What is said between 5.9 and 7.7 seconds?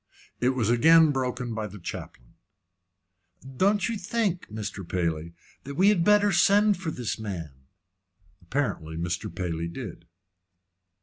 better send for this man?"